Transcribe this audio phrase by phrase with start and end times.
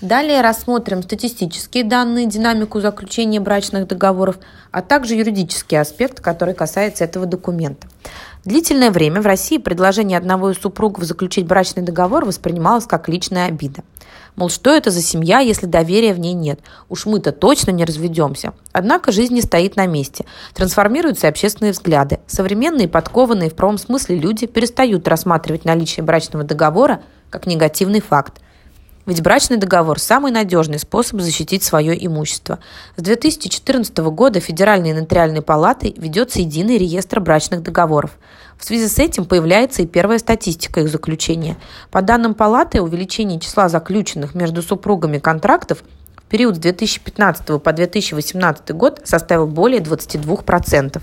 [0.00, 4.38] Далее рассмотрим статистические данные, динамику заключения брачных договоров,
[4.70, 7.88] а также юридический аспект, который касается этого документа.
[8.44, 13.82] Длительное время в России предложение одного из супругов заключить брачный договор воспринималось как личная обида.
[14.36, 16.60] Мол, что это за семья, если доверия в ней нет?
[16.88, 18.52] Уж мы-то точно не разведемся.
[18.70, 20.26] Однако жизнь не стоит на месте.
[20.54, 22.20] Трансформируются общественные взгляды.
[22.28, 28.40] Современные, подкованные в правом смысле люди перестают рассматривать наличие брачного договора как негативный факт–
[29.08, 32.58] ведь брачный договор– самый надежный способ защитить свое имущество.
[32.96, 38.10] С 2014 года Федеральной нотариальной палатой ведется единый реестр брачных договоров.
[38.58, 41.56] В связи с этим появляется и первая статистика их заключения.
[41.90, 45.78] По данным палаты, увеличение числа заключенных между супругами контрактов
[46.16, 51.00] в период с 2015 по 2018 год составил более 22%.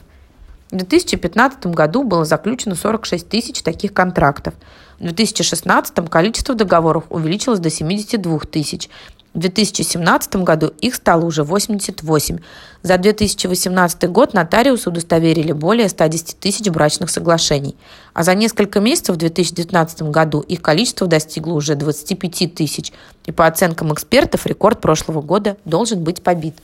[0.75, 4.55] В 2015 году было заключено 46 тысяч таких контрактов.
[4.99, 8.89] В 2016 количество договоров увеличилось до 72 тысяч.
[9.33, 12.39] В 2017 году их стало уже 88.
[12.83, 17.77] За 2018 год нотариусы удостоверили более 110 тысяч брачных соглашений.
[18.13, 22.91] А за несколько месяцев в 2019 году их количество достигло уже 25 тысяч.
[23.25, 26.55] И по оценкам экспертов рекорд прошлого года должен быть побит.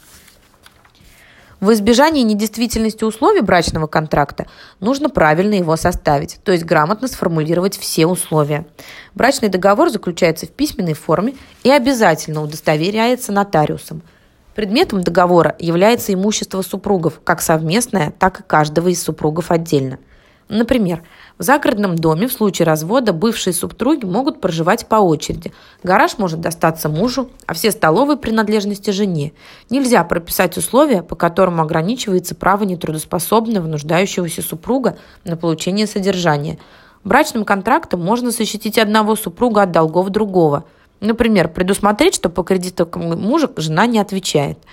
[1.61, 4.47] В избежании недействительности условий брачного контракта
[4.79, 8.65] нужно правильно его составить, то есть грамотно сформулировать все условия.
[9.13, 14.01] Брачный договор заключается в письменной форме и обязательно удостоверяется нотариусом.
[14.55, 19.99] Предметом договора является имущество супругов, как совместное, так и каждого из супругов отдельно–
[20.51, 21.01] Например,
[21.41, 25.51] в загородном доме в случае развода бывшие супруги могут проживать по очереди.
[25.81, 29.33] Гараж может достаться мужу, а все столовые принадлежности жене.
[29.71, 36.59] Нельзя прописать условия, по которым ограничивается право нетрудоспособного нуждающегося супруга на получение содержания.
[37.03, 40.65] Брачным контрактом можно защитить одного супруга от долгов другого.
[40.99, 42.87] Например, предусмотреть, что по кредитам
[43.19, 44.59] мужа жена не отвечает–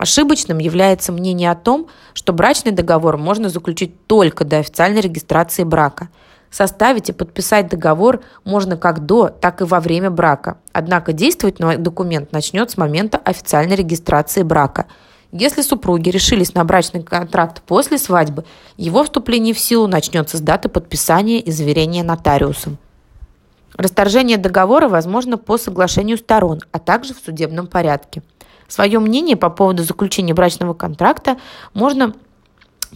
[0.00, 6.08] Ошибочным является мнение о том, что брачный договор можно заключить только до официальной регистрации брака.
[6.50, 10.56] Составить и подписать договор можно как до, так и во время брака.
[10.72, 14.86] Однако действовать документ начнет с момента официальной регистрации брака.
[15.32, 18.46] Если супруги решились на брачный контракт после свадьбы,
[18.78, 22.78] его вступление в силу начнется с даты подписания и заверения нотариусом.
[23.74, 28.22] Расторжение договора возможно по соглашению сторон, а также в судебном порядке.
[28.70, 31.38] Свое мнение по поводу заключения брачного контракта
[31.74, 32.14] можно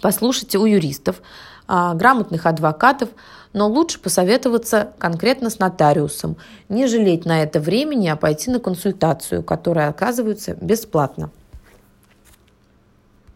[0.01, 1.21] послушать у юристов,
[1.67, 3.09] а, грамотных адвокатов,
[3.53, 6.37] но лучше посоветоваться конкретно с нотариусом,
[6.69, 11.31] не жалеть на это времени, а пойти на консультацию, которая оказывается бесплатно.